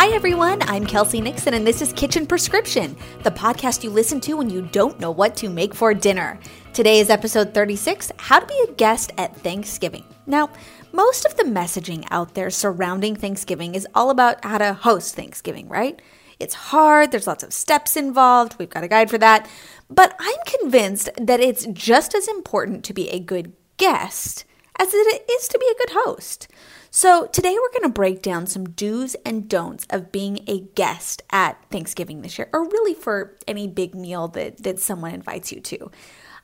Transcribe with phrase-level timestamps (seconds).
[0.00, 0.62] Hi, everyone.
[0.62, 4.62] I'm Kelsey Nixon, and this is Kitchen Prescription, the podcast you listen to when you
[4.62, 6.38] don't know what to make for dinner.
[6.72, 10.04] Today is episode 36 How to Be a Guest at Thanksgiving.
[10.24, 10.50] Now,
[10.92, 15.68] most of the messaging out there surrounding Thanksgiving is all about how to host Thanksgiving,
[15.68, 16.00] right?
[16.38, 19.50] It's hard, there's lots of steps involved, we've got a guide for that.
[19.90, 24.44] But I'm convinced that it's just as important to be a good guest
[24.78, 26.46] as it is to be a good host.
[27.00, 31.22] So, today we're going to break down some do's and don'ts of being a guest
[31.30, 35.60] at Thanksgiving this year, or really for any big meal that, that someone invites you
[35.60, 35.92] to.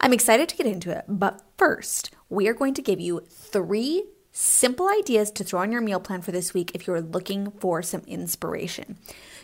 [0.00, 4.04] I'm excited to get into it, but first, we are going to give you three
[4.30, 7.82] simple ideas to throw on your meal plan for this week if you're looking for
[7.82, 8.96] some inspiration.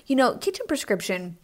[0.06, 1.38] You know, Kitchen Prescription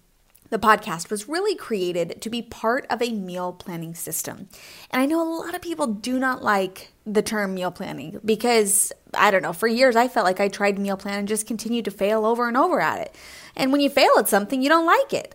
[0.50, 4.48] the podcast was really created to be part of a meal planning system.
[4.90, 8.92] And I know a lot of people do not like the term meal planning because
[9.16, 11.84] I don't know, for years I felt like I tried meal plan and just continued
[11.86, 13.14] to fail over and over at it.
[13.56, 15.34] And when you fail at something, you don't like it.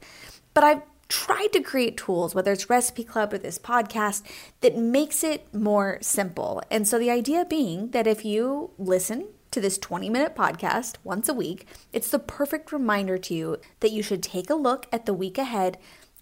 [0.53, 4.23] But I've tried to create tools, whether it's Recipe Club or this podcast,
[4.61, 6.61] that makes it more simple.
[6.71, 11.27] And so the idea being that if you listen to this 20 minute podcast once
[11.27, 15.05] a week, it's the perfect reminder to you that you should take a look at
[15.05, 15.77] the week ahead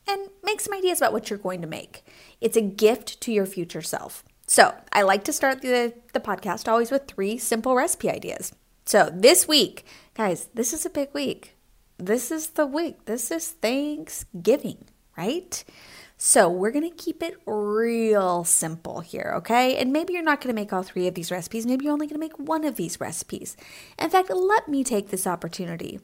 [0.08, 2.04] and make some ideas about what you're going to make.
[2.42, 4.24] It's a gift to your future self.
[4.50, 8.52] So, I like to start the, the podcast always with three simple recipe ideas.
[8.84, 11.56] So, this week, guys, this is a big week.
[12.00, 13.06] This is the week.
[13.06, 15.64] This is Thanksgiving, right?
[16.18, 19.78] So we're going to keep it real simple here, okay?
[19.78, 21.68] And maybe you're not going to make all three of these recipes.
[21.68, 23.56] Maybe you're only going to make one of these recipes.
[24.00, 26.00] In fact, let me take this opportunity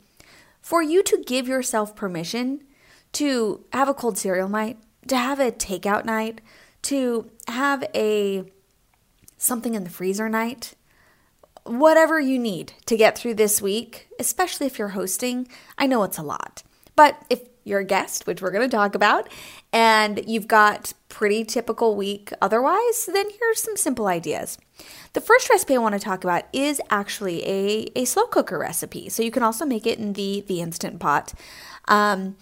[0.62, 2.62] for you to give yourself permission
[3.14, 6.42] to have a cold cereal night, to have a takeout night,
[6.86, 8.44] to have a
[9.38, 10.74] something in the freezer night.
[11.64, 15.48] Whatever you need to get through this week, especially if you're hosting,
[15.78, 16.62] I know it's a lot.
[16.96, 19.28] But if you're a guest, which we're going to talk about,
[19.74, 24.60] and you've got pretty typical week otherwise, then here's some simple ideas.
[25.14, 29.10] The first recipe I want to talk about is actually a, a slow cooker recipe.
[29.10, 31.34] So you can also make it in the, the instant pot.
[31.88, 32.38] Um,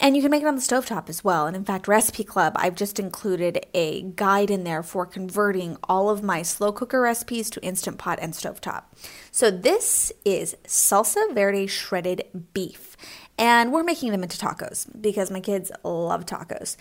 [0.00, 1.46] and you can make it on the stovetop as well.
[1.46, 6.08] And in fact, Recipe Club, I've just included a guide in there for converting all
[6.08, 8.84] of my slow cooker recipes to instant pot and stovetop.
[9.30, 12.24] So this is salsa verde shredded
[12.54, 12.96] beef
[13.40, 16.76] and we're making them into tacos because my kids love tacos.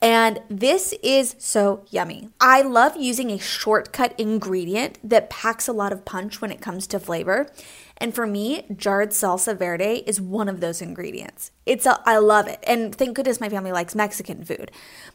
[0.00, 2.28] And this is so yummy.
[2.40, 6.86] I love using a shortcut ingredient that packs a lot of punch when it comes
[6.88, 7.48] to flavor.
[7.96, 11.50] And for me, jarred salsa verde is one of those ingredients.
[11.66, 12.60] It's a, I love it.
[12.64, 14.70] And thank goodness my family likes Mexican food.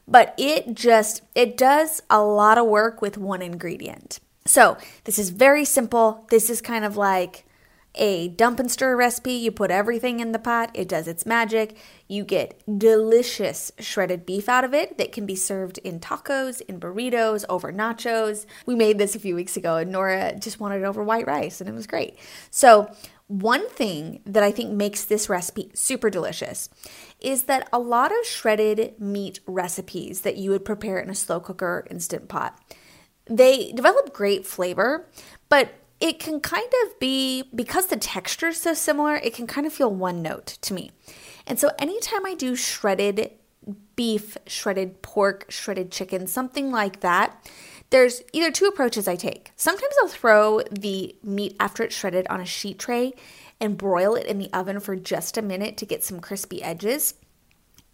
[0.06, 4.20] But it just it does a lot of work with one ingredient.
[4.46, 6.28] So, this is very simple.
[6.30, 7.46] This is kind of like
[7.96, 9.34] a dump and stir recipe.
[9.34, 11.78] You put everything in the pot, it does its magic.
[12.08, 16.80] You get delicious shredded beef out of it that can be served in tacos, in
[16.80, 18.46] burritos, over nachos.
[18.66, 21.62] We made this a few weeks ago and Nora just wanted it over white rice
[21.62, 22.18] and it was great.
[22.50, 22.92] So,
[23.28, 26.70] one thing that I think makes this recipe super delicious
[27.20, 31.40] is that a lot of shredded meat recipes that you would prepare in a slow
[31.40, 32.60] cooker instant pot,
[33.26, 35.10] they develop great flavor,
[35.48, 39.66] but it can kind of be because the texture is so similar, it can kind
[39.66, 40.92] of feel one note to me.
[41.48, 43.32] And so anytime I do shredded
[43.96, 47.50] beef, shredded pork, shredded chicken, something like that,
[47.90, 49.52] there's either two approaches I take.
[49.56, 53.14] Sometimes I'll throw the meat after it's shredded on a sheet tray
[53.62, 57.14] and broil it in the oven for just a minute to get some crispy edges.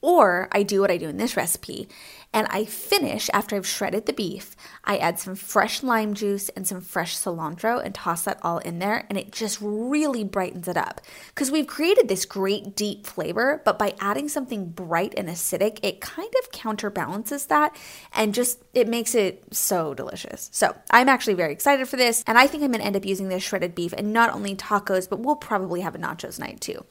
[0.02, 1.88] Or I do what I do in this recipe
[2.34, 4.56] and I finish after I've shredded the beef.
[4.84, 8.80] I add some fresh lime juice and some fresh cilantro and toss that all in
[8.80, 11.02] there, and it just really brightens it up.
[11.30, 16.02] Because we've created this great deep flavor, but by adding something bright and acidic, it
[16.02, 17.76] kind of counterbalances that
[18.14, 20.50] and just it makes it so delicious.
[20.54, 23.30] So I'm actually very excited for this, and I think I'm gonna end up using
[23.30, 26.86] this shredded beef and not only tacos, but we'll probably have a nachos night too.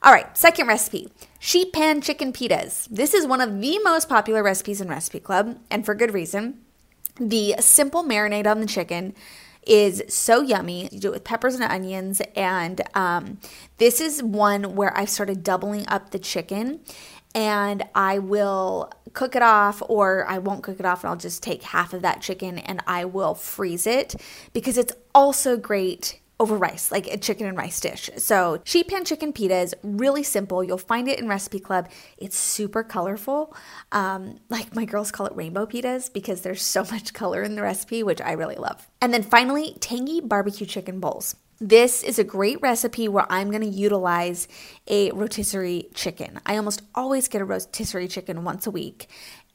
[0.00, 1.08] All right, second recipe
[1.40, 2.86] sheet pan chicken pitas.
[2.88, 6.60] This is one of the most popular recipes in Recipe Club, and for good reason.
[7.16, 9.14] The simple marinade on the chicken
[9.66, 10.88] is so yummy.
[10.92, 12.22] You do it with peppers and onions.
[12.36, 13.38] And um,
[13.78, 16.80] this is one where I've started doubling up the chicken
[17.34, 21.42] and I will cook it off or I won't cook it off and I'll just
[21.42, 24.14] take half of that chicken and I will freeze it
[24.52, 28.10] because it's also great over rice, like a chicken and rice dish.
[28.16, 30.62] So, sheet pan chicken pita is really simple.
[30.62, 31.88] You'll find it in Recipe Club.
[32.16, 33.56] It's super colorful.
[33.92, 37.62] Um, like my girls call it rainbow pitas because there's so much color in the
[37.62, 38.88] recipe, which I really love.
[39.00, 41.36] And then finally, tangy barbecue chicken bowls.
[41.60, 44.46] This is a great recipe where I'm going to utilize
[44.86, 46.38] a rotisserie chicken.
[46.46, 49.08] I almost always get a rotisserie chicken once a week.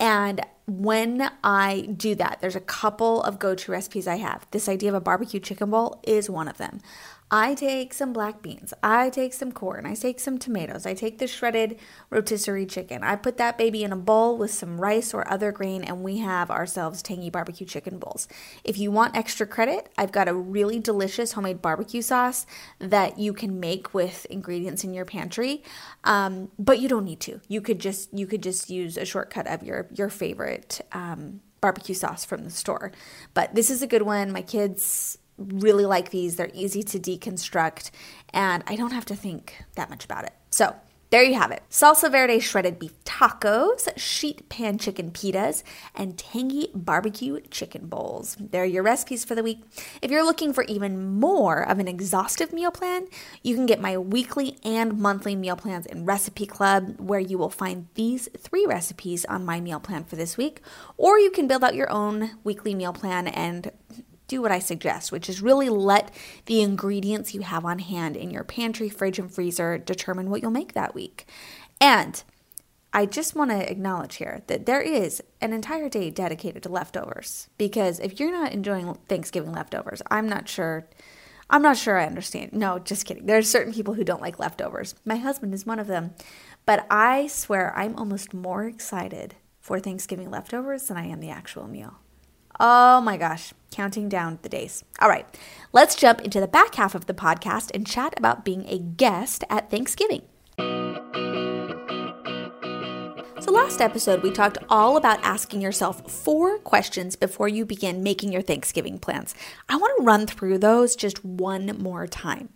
[0.04, 4.46] And when I do that, there's a couple of go to recipes I have.
[4.52, 6.82] This idea of a barbecue chicken bowl is one of them.
[7.32, 11.18] I take some black beans, I take some corn, I take some tomatoes, I take
[11.18, 11.80] the shredded
[12.10, 13.04] rotisserie chicken.
[13.04, 16.18] I put that baby in a bowl with some rice or other grain, and we
[16.20, 18.28] have ourselves tangy barbecue chicken bowls.
[18.64, 22.46] If you want extra credit, I've got a really delicious homemade barbecue sauce
[22.80, 25.64] that you can make with ingredients in your pantry,
[26.04, 27.42] um, but you don't need to.
[27.48, 30.82] You could just you could just use a shortcut of your your favorite.
[30.92, 32.92] Um, barbecue sauce from the store.
[33.34, 34.34] But this is a good one.
[34.34, 36.36] My kids really like these.
[36.36, 37.92] They're easy to deconstruct,
[38.34, 40.34] and I don't have to think that much about it.
[40.50, 40.76] So,
[41.14, 41.62] there you have it.
[41.70, 45.62] Salsa verde shredded beef tacos, sheet pan chicken pitas,
[45.94, 48.36] and tangy barbecue chicken bowls.
[48.40, 49.62] There are your recipes for the week.
[50.02, 53.06] If you're looking for even more of an exhaustive meal plan,
[53.44, 57.52] you can get my weekly and monthly meal plans in Recipe Club, where you will
[57.52, 60.62] find these three recipes on my meal plan for this week.
[60.98, 63.72] Or you can build out your own weekly meal plan and
[64.28, 66.12] do what I suggest, which is really let
[66.46, 70.52] the ingredients you have on hand in your pantry, fridge, and freezer determine what you'll
[70.52, 71.28] make that week.
[71.80, 72.24] And
[72.94, 77.50] I just want to acknowledge here that there is an entire day dedicated to leftovers
[77.58, 80.88] because if you're not enjoying Thanksgiving leftovers, I'm not sure.
[81.50, 82.54] I'm not sure I understand.
[82.54, 83.26] No, just kidding.
[83.26, 84.96] There are certain people who don't like leftovers.
[85.06, 86.14] My husband is one of them.
[86.66, 91.68] But I swear I'm almost more excited for Thanksgiving leftovers than I am the actual
[91.68, 91.96] meal.
[92.60, 94.84] Oh my gosh, counting down the days.
[95.02, 95.26] All right,
[95.74, 99.44] let's jump into the back half of the podcast and chat about being a guest
[99.50, 100.22] at Thanksgiving.
[103.44, 108.32] So, last episode, we talked all about asking yourself four questions before you begin making
[108.32, 109.36] your Thanksgiving plans.
[109.68, 112.50] I want to run through those just one more time.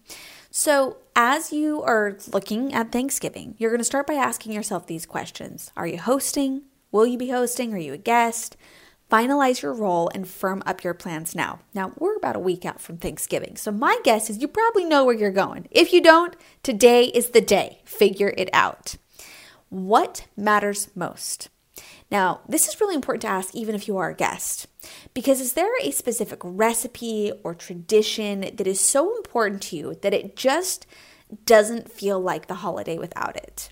[0.49, 5.05] So, as you are looking at Thanksgiving, you're going to start by asking yourself these
[5.05, 6.63] questions Are you hosting?
[6.91, 7.73] Will you be hosting?
[7.73, 8.55] Are you a guest?
[9.09, 11.59] Finalize your role and firm up your plans now.
[11.73, 15.05] Now, we're about a week out from Thanksgiving, so my guess is you probably know
[15.05, 15.67] where you're going.
[15.71, 17.81] If you don't, today is the day.
[17.85, 18.97] Figure it out.
[19.69, 21.49] What matters most?
[22.11, 24.67] Now, this is really important to ask even if you are a guest,
[25.13, 30.13] because is there a specific recipe or tradition that is so important to you that
[30.13, 30.85] it just
[31.45, 33.69] doesn't feel like the holiday without it?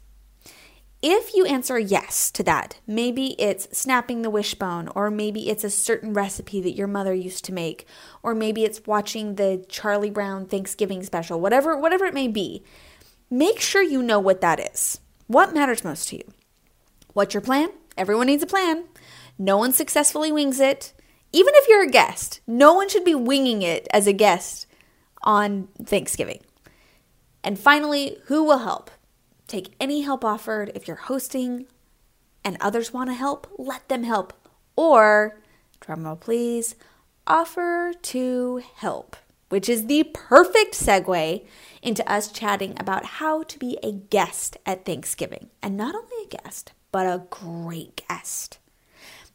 [1.02, 5.70] If you answer yes to that, maybe it's snapping the wishbone, or maybe it's a
[5.70, 7.86] certain recipe that your mother used to make,
[8.24, 12.64] or maybe it's watching the Charlie Brown Thanksgiving special, whatever, whatever it may be,
[13.30, 15.00] make sure you know what that is.
[15.28, 16.24] What matters most to you?
[17.14, 17.70] What's your plan?
[17.98, 18.86] Everyone needs a plan.
[19.38, 20.94] No one successfully wings it.
[21.32, 24.66] Even if you're a guest, no one should be winging it as a guest
[25.24, 26.42] on Thanksgiving.
[27.44, 28.90] And finally, who will help?
[29.48, 30.72] Take any help offered.
[30.76, 31.68] If you're hosting
[32.44, 34.34] and others want to help, let them help.
[34.76, 35.40] Or,
[35.82, 36.76] drumroll please,
[37.28, 39.16] offer to help,
[39.50, 41.46] which is the perfect segue
[41.82, 45.50] into us chatting about how to be a guest at Thanksgiving.
[45.62, 48.60] And not only a guest, but a great guest.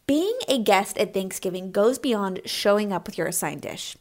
[0.07, 3.97] Being a guest at Thanksgiving goes beyond showing up with your assigned dish.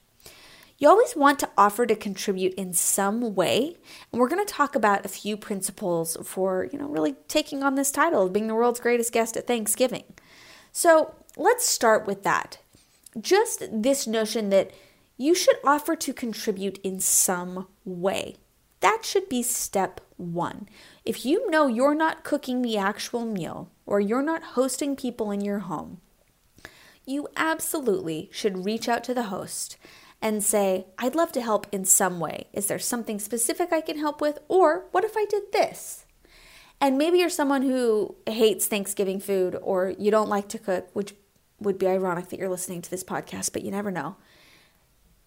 [0.80, 3.76] You always want to offer to contribute in some way.
[4.12, 7.76] And we're going to talk about a few principles for, you know, really taking on
[7.76, 10.06] this title of being the world's greatest guest at Thanksgiving.
[10.72, 12.60] So let's start with that.
[13.20, 14.72] Just this notion that
[15.18, 18.38] you should offer to contribute in some way.
[18.80, 20.70] That should be step one.
[21.04, 25.42] If you know you're not cooking the actual meal or you're not hosting people in
[25.42, 26.00] your home,
[27.06, 29.76] you absolutely should reach out to the host
[30.22, 32.48] and say, I'd love to help in some way.
[32.54, 34.40] Is there something specific I can help with?
[34.48, 36.06] Or what if I did this?
[36.82, 41.14] And maybe you're someone who hates Thanksgiving food or you don't like to cook, which
[41.60, 44.16] would be ironic that you're listening to this podcast, but you never know.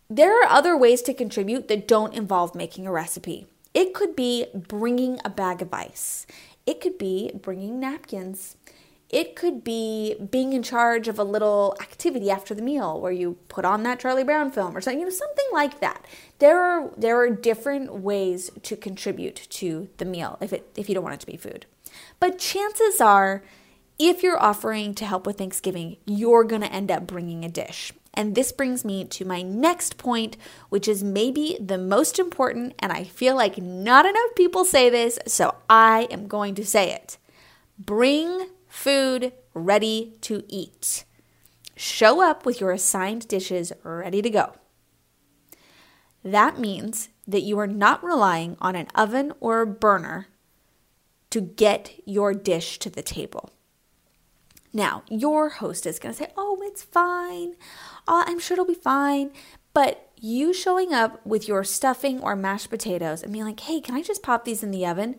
[0.09, 3.47] There are other ways to contribute that don't involve making a recipe.
[3.75, 6.27] It could be bringing a bag of ice,
[6.67, 8.57] it could be bringing napkins,
[9.13, 13.37] It could be being in charge of a little activity after the meal where you
[13.49, 16.07] put on that Charlie Brown film or something, you know, something like that.
[16.39, 20.95] There are there are different ways to contribute to the meal if it if you
[20.95, 21.67] don't want it to be food.
[22.19, 23.43] But chances are
[23.99, 27.93] if you're offering to help with Thanksgiving, you're going to end up bringing a dish.
[28.15, 30.37] And this brings me to my next point,
[30.69, 35.19] which is maybe the most important, and I feel like not enough people say this,
[35.27, 37.17] so I am going to say it.
[37.79, 41.05] Bring food ready to eat.
[41.77, 44.55] Show up with your assigned dishes ready to go.
[46.25, 50.29] That means that you are not relying on an oven or a burner
[51.31, 53.51] to get your dish to the table.
[54.73, 57.57] Now, your host is going to say, Oh, it's fine.
[58.09, 59.33] Oh, I'm sure it'll be fine.
[59.75, 63.95] But you showing up with your stuffing or mashed potatoes and being like, Hey, can
[63.95, 65.17] I just pop these in the oven?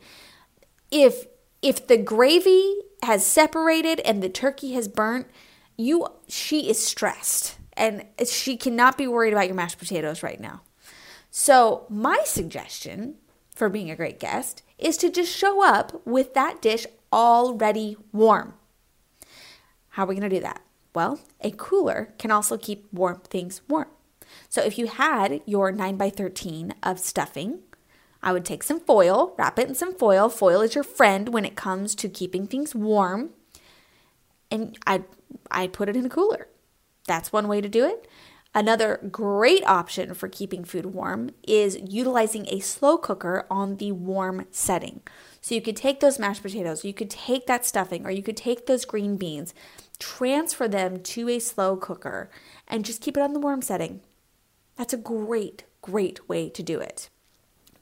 [0.90, 1.28] If
[1.62, 5.28] if the gravy has separated and the turkey has burnt,
[5.78, 10.62] you she is stressed and she cannot be worried about your mashed potatoes right now.
[11.32, 13.16] So, my suggestion
[13.56, 18.54] for being a great guest is to just show up with that dish already warm.
[19.90, 20.62] How are we going to do that?
[20.94, 23.88] Well, a cooler can also keep warm things warm.
[24.50, 27.60] So if you had your 9 by 13 of stuffing,
[28.24, 30.30] I would take some foil, wrap it in some foil.
[30.30, 33.32] Foil is your friend when it comes to keeping things warm.
[34.50, 35.04] And I'd,
[35.52, 36.48] I'd put it in a cooler.
[37.06, 38.08] That's one way to do it.
[38.56, 44.46] Another great option for keeping food warm is utilizing a slow cooker on the warm
[44.52, 45.02] setting.
[45.42, 48.38] So you could take those mashed potatoes, you could take that stuffing, or you could
[48.38, 49.56] take those green beans,
[49.98, 52.30] transfer them to a slow cooker,
[52.68, 54.02] and just keep it on the warm setting.
[54.78, 57.10] That's a great, great way to do it.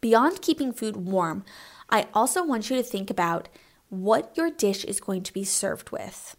[0.02, 1.46] Beyond keeping food warm,
[1.90, 3.50] I also want you to think about
[3.90, 6.36] what your dish is going to be served with.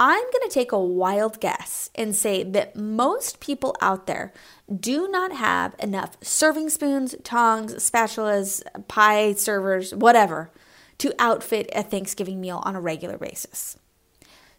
[0.00, 4.32] I'm going to take a wild guess and say that most people out there
[4.72, 10.52] do not have enough serving spoons, tongs, spatulas, pie servers, whatever,
[10.98, 13.76] to outfit a Thanksgiving meal on a regular basis.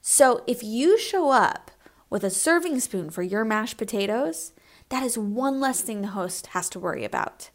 [0.02, 1.72] So if you show up
[2.10, 4.52] with a serving spoon for your mashed potatoes,
[4.90, 7.50] that is one less thing the host has to worry about.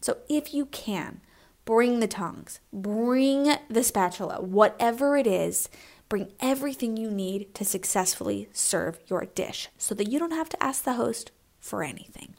[0.00, 1.20] So if you can,
[1.64, 5.68] bring the tongs, bring the spatula, whatever it is
[6.10, 10.60] Bring everything you need to successfully serve your dish so that you don't have to
[10.60, 11.30] ask the host
[11.60, 12.34] for anything.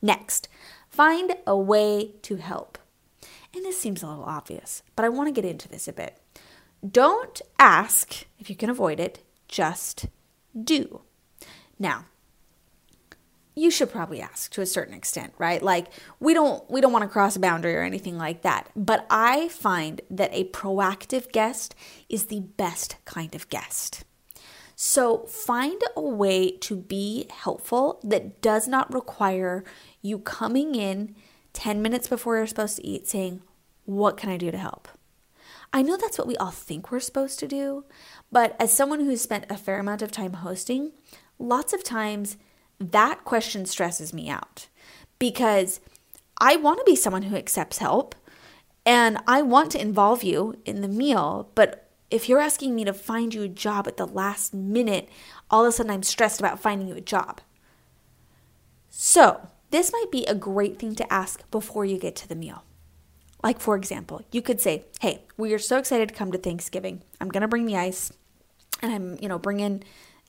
[0.00, 0.48] Next,
[0.88, 2.78] find a way to help.
[3.54, 6.18] And this seems a little obvious, but I want to get into this a bit.
[6.88, 10.06] Don't ask if you can avoid it, just
[10.58, 11.02] do.
[11.78, 12.06] Now,
[13.54, 15.62] you should probably ask to a certain extent, right?
[15.62, 15.88] Like
[16.20, 18.70] we don't we don't want to cross a boundary or anything like that.
[18.74, 21.74] But I find that a proactive guest
[22.08, 24.04] is the best kind of guest.
[24.74, 29.64] So find a way to be helpful that does not require
[30.00, 31.14] you coming in
[31.52, 33.42] 10 minutes before you're supposed to eat saying,
[33.84, 34.88] "What can I do to help?"
[35.74, 37.84] I know that's what we all think we're supposed to do,
[38.30, 40.92] but as someone who's spent a fair amount of time hosting,
[41.38, 42.36] lots of times
[42.90, 44.68] that question stresses me out
[45.18, 45.80] because
[46.38, 48.14] I want to be someone who accepts help
[48.84, 52.92] and I want to involve you in the meal, but if you're asking me to
[52.92, 55.08] find you a job at the last minute,
[55.50, 57.40] all of a sudden I'm stressed about finding you a job.
[58.90, 62.64] So, this might be a great thing to ask before you get to the meal.
[63.42, 67.02] Like, for example, you could say, Hey, we are so excited to come to Thanksgiving.
[67.20, 68.12] I'm going to bring the ice
[68.82, 69.82] and I'm, you know, bringing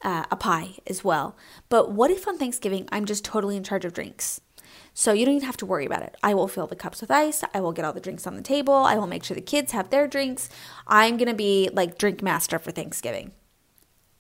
[0.04, 1.36] uh, a pie as well.
[1.70, 4.42] But what if on Thanksgiving I'm just totally in charge of drinks?
[4.94, 6.16] So you don't even have to worry about it.
[6.22, 7.44] I will fill the cups with ice.
[7.54, 8.74] I will get all the drinks on the table.
[8.74, 10.50] I will make sure the kids have their drinks.
[10.88, 13.32] I'm going to be like drink master for Thanksgiving.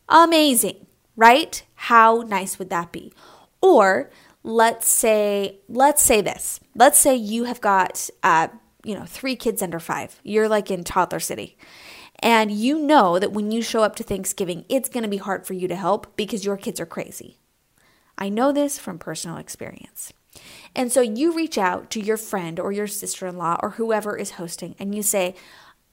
[0.10, 1.64] Amazing, right?
[1.76, 3.14] How nice would that be?
[3.62, 4.10] Or
[4.42, 6.60] let's say let's say this.
[6.76, 8.48] Let's say you have got uh,
[8.84, 10.20] you know, 3 kids under 5.
[10.24, 11.58] You're like in toddler city.
[12.24, 15.46] And you know that when you show up to Thanksgiving, it's going to be hard
[15.46, 17.38] for you to help because your kids are crazy.
[18.18, 20.14] I know this from personal experience.
[20.74, 24.16] And so you reach out to your friend or your sister in law or whoever
[24.16, 25.36] is hosting and you say,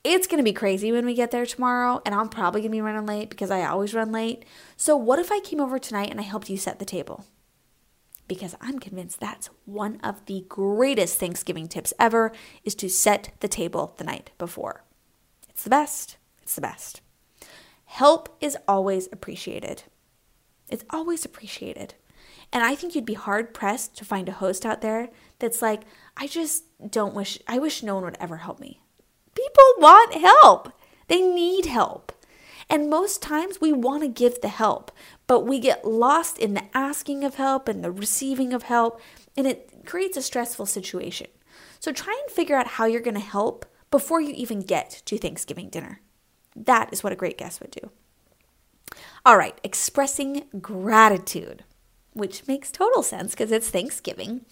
[0.04, 2.76] It's going to be crazy when we get there tomorrow, and I'm probably going to
[2.76, 4.44] be running late because I always run late.
[4.76, 7.26] So, what if I came over tonight and I helped you set the table?
[8.28, 12.30] Because I'm convinced that's one of the greatest Thanksgiving tips ever
[12.64, 14.84] is to set the table the night before.
[15.49, 16.16] It's the best.
[16.50, 17.00] It's the best.
[17.85, 19.85] Help is always appreciated.
[20.69, 21.95] It's always appreciated.
[22.52, 25.83] And I think you'd be hard pressed to find a host out there that's like,
[26.16, 28.83] I just don't wish, I wish no one would ever help me.
[29.37, 30.73] People want help,
[31.07, 32.11] they need help.
[32.69, 34.90] And most times we want to give the help,
[35.28, 39.00] but we get lost in the asking of help and the receiving of help,
[39.37, 41.28] and it creates a stressful situation.
[41.78, 45.16] So try and figure out how you're going to help before you even get to
[45.16, 46.00] Thanksgiving dinner.
[46.57, 47.90] That is what a great guest would do.
[49.25, 51.64] All right, expressing gratitude,
[52.12, 54.45] which makes total sense because it's Thanksgiving.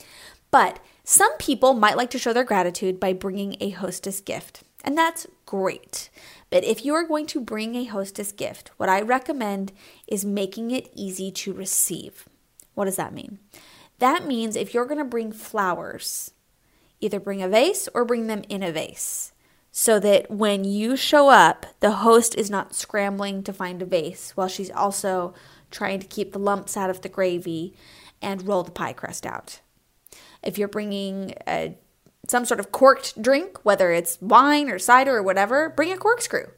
[0.50, 4.97] But some people might like to show their gratitude by bringing a hostess gift, and
[4.97, 6.11] that's great.
[6.50, 9.73] But if you are going to bring a hostess gift, what I recommend
[10.07, 12.26] is making it easy to receive.
[12.75, 13.38] What does that mean?
[13.99, 16.31] That means if you're going to bring flowers,
[17.00, 19.33] either bring a vase or bring them in a vase
[19.80, 24.32] so that when you show up, the host is not scrambling to find a vase
[24.35, 25.32] while she's also
[25.70, 27.73] trying to keep the lumps out of the gravy
[28.20, 29.61] and roll the pie crust out.
[30.42, 31.76] If you're bringing a,
[32.26, 36.49] some sort of corked drink, whether it's wine or cider or whatever, bring a corkscrew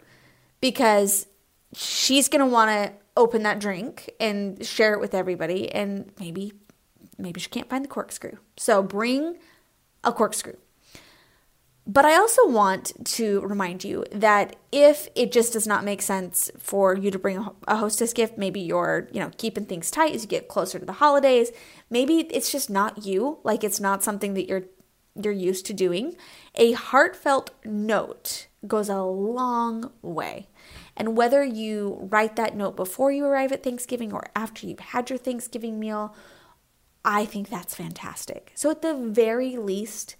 [0.63, 1.27] because
[1.75, 6.55] she's going to want to open that drink and share it with everybody and maybe
[7.19, 8.39] maybe she can't find the corkscrew.
[8.57, 9.37] So bring
[10.05, 10.57] a corkscrew.
[11.93, 16.49] But I also want to remind you that if it just does not make sense
[16.57, 20.23] for you to bring a hostess gift, maybe you're, you know, keeping things tight as
[20.23, 21.51] you get closer to the holidays,
[21.91, 24.67] maybe it's just not you, like it's not something that you're
[25.21, 26.15] you're used to doing.
[26.55, 30.47] A heartfelt note goes a long way.
[30.97, 35.11] And whether you write that note before you arrive at Thanksgiving or after you've had
[35.11, 36.15] your Thanksgiving meal,
[37.05, 38.53] I think that's fantastic.
[38.55, 40.15] So at the very least,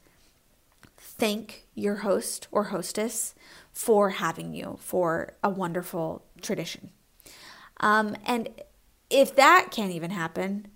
[1.01, 3.35] thank your host or hostess
[3.73, 6.91] for having you for a wonderful tradition.
[7.81, 8.49] Um, and
[9.09, 10.69] if that can't even happen,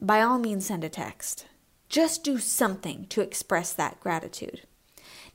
[0.00, 1.46] by all means, send a text.
[1.88, 4.62] Just do something to express that gratitude.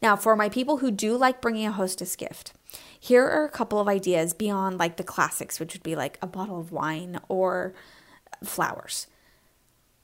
[0.01, 2.53] Now, for my people who do like bringing a hostess gift,
[2.99, 6.27] here are a couple of ideas beyond like the classics, which would be like a
[6.27, 7.73] bottle of wine or
[8.43, 9.07] flowers.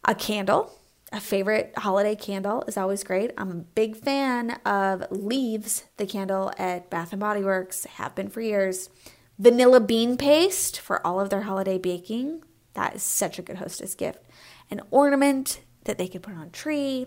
[0.05, 0.71] A candle,
[1.13, 3.31] a favorite holiday candle is always great.
[3.37, 8.29] I'm a big fan of Leaves, the candle at Bath and Body Works, have been
[8.29, 8.89] for years.
[9.37, 12.43] Vanilla bean paste for all of their holiday baking.
[12.73, 14.23] That is such a good hostess gift.
[14.71, 17.05] An ornament that they could put on tree.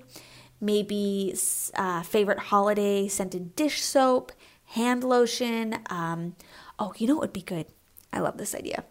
[0.61, 1.37] Maybe
[1.75, 4.31] uh, favorite holiday scented dish soap,
[4.67, 5.81] hand lotion.
[5.91, 6.37] Um,
[6.79, 7.67] oh, you know what would be good?
[8.13, 8.85] I love this idea.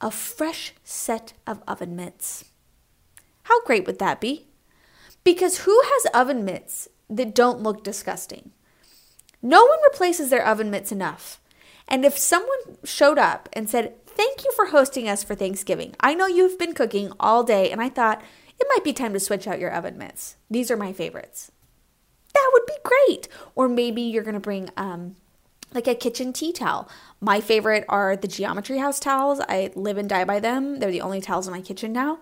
[0.00, 2.44] A fresh set of oven mitts.
[3.44, 4.46] How great would that be?
[5.24, 8.52] Because who has oven mitts that don't look disgusting?
[9.40, 11.40] No one replaces their oven mitts enough.
[11.88, 15.94] And if someone showed up and said, Thank you for hosting us for Thanksgiving.
[15.98, 18.22] I know you've been cooking all day, and I thought
[18.60, 20.36] it might be time to switch out your oven mitts.
[20.50, 21.50] These are my favorites.
[22.34, 23.28] That would be great.
[23.54, 25.16] Or maybe you're going to bring um,
[25.72, 26.90] like a kitchen tea towel.
[27.20, 29.40] My favorite are the Geometry House towels.
[29.48, 30.78] I live and die by them.
[30.78, 32.18] They're the only towels in my kitchen now.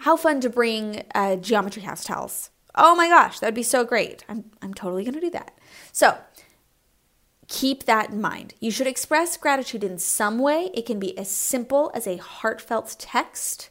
[0.00, 2.50] How fun to bring uh, Geometry House towels.
[2.74, 4.24] Oh my gosh, that'd be so great.
[4.28, 5.56] I'm, I'm totally going to do that.
[5.92, 6.18] So
[7.46, 8.54] keep that in mind.
[8.58, 10.70] You should express gratitude in some way.
[10.74, 13.70] It can be as simple as a heartfelt text,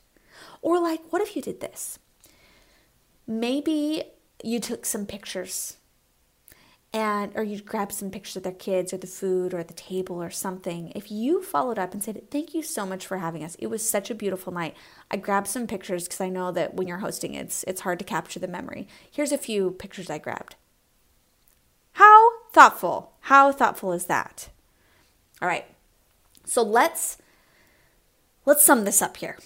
[0.61, 1.99] or like, what if you did this?
[3.27, 4.03] Maybe
[4.43, 5.77] you took some pictures
[6.93, 10.21] and or you grab some pictures of their kids or the food or the table
[10.21, 13.55] or something if you followed up and said thank you so much for having us.
[13.55, 14.75] It was such a beautiful night.
[15.09, 18.05] I grabbed some pictures because i know that when you're hosting it's it's hard to
[18.05, 18.87] capture the memory.
[19.09, 20.55] Here's a few pictures i grabbed.
[21.93, 24.49] How thoughtful how thoughtful is that?
[25.41, 25.65] All right.
[26.45, 27.17] So let's
[28.45, 29.39] let's sum this up here.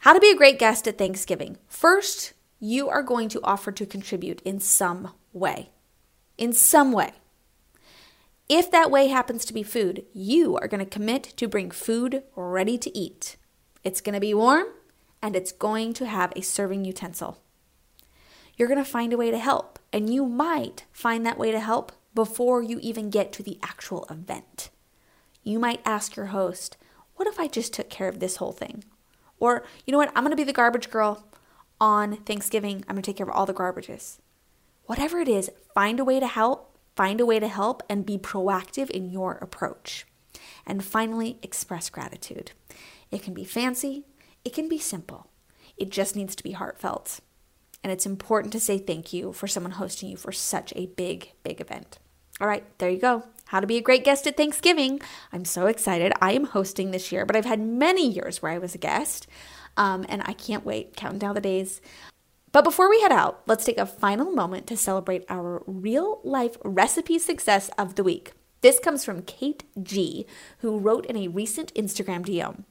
[0.00, 1.56] How to be a great guest at thanksgiving.
[1.66, 5.70] First you are going to offer to contribute in some way
[6.40, 7.12] in some way.
[8.48, 12.24] If that way happens to be food, you are going to commit to bring food
[12.34, 13.36] ready to eat.
[13.84, 14.66] It's going to be warm
[15.22, 17.40] and it's going to have a serving utensil.
[18.56, 21.60] You're going to find a way to help, and you might find that way to
[21.60, 24.70] help before you even get to the actual event.
[25.42, 26.76] You might ask your host,
[27.16, 28.84] What if I just took care of this whole thing?
[29.38, 31.26] Or, you know what, I'm going to be the garbage girl
[31.80, 32.84] on Thanksgiving.
[32.88, 34.18] I'm going to take care of all the garbages
[34.90, 38.18] whatever it is, find a way to help, find a way to help, and be
[38.18, 40.04] proactive in your approach.
[40.66, 42.50] And finally, express gratitude.
[43.12, 44.02] It can be fancy,
[44.44, 45.28] it can be simple,
[45.76, 47.20] it just needs to be heartfelt.
[47.84, 51.34] And it's important to say thank you for someone hosting you for such a big,
[51.44, 52.00] big event.
[52.40, 53.22] All right, there you go.
[53.44, 55.00] How to be a great guest at Thanksgiving.
[55.32, 56.12] I'm so excited.
[56.20, 59.28] I am hosting this year, but I've had many years where I was a guest.
[59.76, 61.80] Um, and I can't wait, counting down the days.
[62.52, 66.56] But before we head out, let's take a final moment to celebrate our real life
[66.64, 68.32] recipe success of the week.
[68.60, 70.26] This comes from Kate G,
[70.58, 72.64] who wrote in a recent Instagram DM.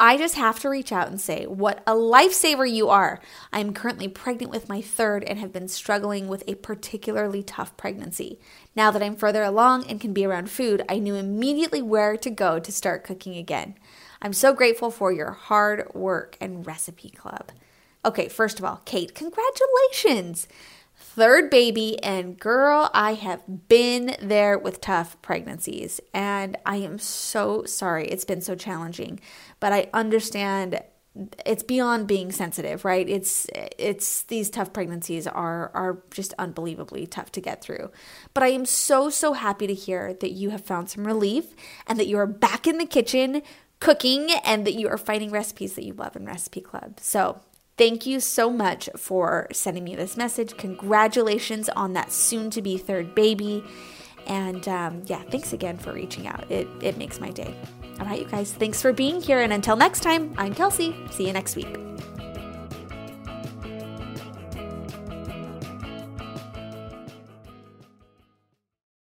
[0.00, 3.20] I just have to reach out and say what a lifesaver you are.
[3.52, 7.76] I am currently pregnant with my third and have been struggling with a particularly tough
[7.76, 8.40] pregnancy.
[8.74, 12.30] Now that I'm further along and can be around food, I knew immediately where to
[12.30, 13.76] go to start cooking again.
[14.20, 17.52] I'm so grateful for your hard work and recipe club.
[18.04, 20.48] Okay, first of all, Kate, congratulations.
[20.96, 27.64] Third baby, and girl, I have been there with tough pregnancies, and I am so
[27.64, 28.08] sorry.
[28.08, 29.20] It's been so challenging,
[29.60, 30.82] but I understand
[31.44, 33.06] it's beyond being sensitive right?
[33.08, 33.46] It's
[33.78, 37.90] it's these tough pregnancies are are just unbelievably tough to get through.
[38.32, 41.54] But i am so so happy to hear that you have found some relief
[41.86, 43.42] and that you are back in the kitchen
[43.78, 46.98] cooking and that you are finding recipes that you love in recipe club.
[47.00, 47.40] So
[47.76, 50.56] Thank you so much for sending me this message.
[50.56, 53.64] Congratulations on that soon to be third baby.
[54.26, 56.50] And um, yeah, thanks again for reaching out.
[56.50, 57.54] It, it makes my day.
[57.98, 59.40] All right, you guys, thanks for being here.
[59.40, 60.94] And until next time, I'm Kelsey.
[61.10, 61.91] See you next week.